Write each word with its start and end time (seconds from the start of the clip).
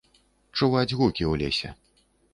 Чуваць 0.59 0.95
гукі 1.01 1.23
ў 1.31 1.45
лесе. 1.45 1.69